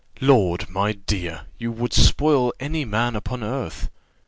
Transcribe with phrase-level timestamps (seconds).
[0.19, 3.91] "Lord, my dear, you would spoil any man upon earth.